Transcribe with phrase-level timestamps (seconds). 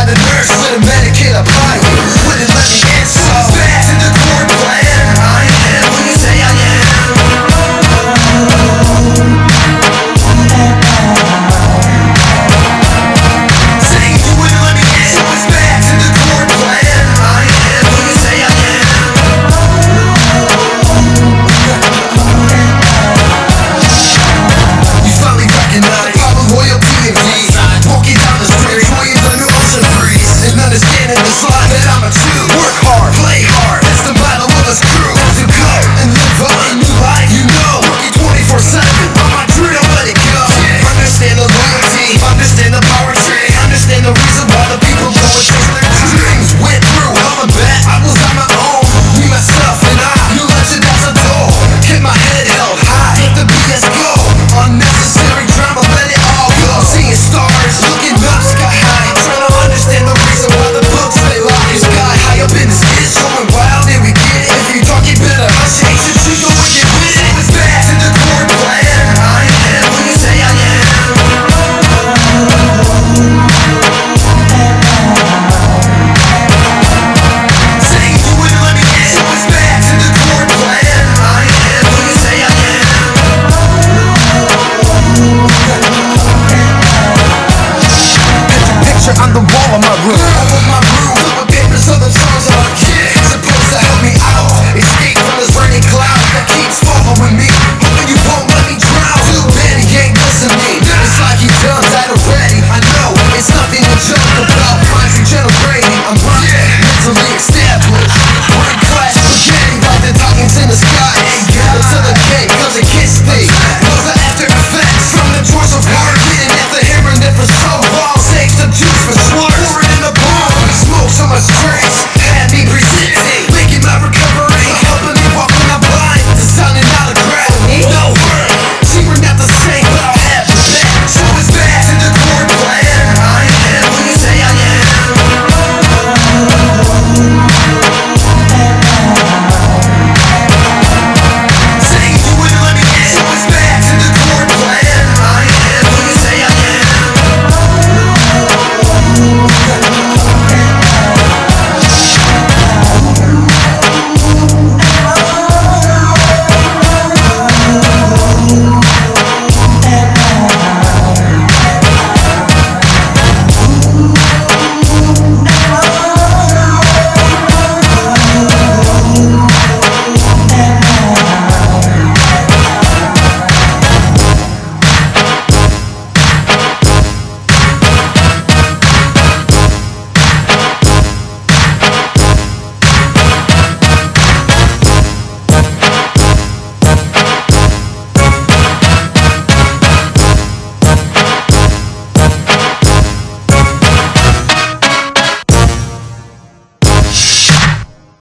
[0.00, 0.59] by the nurse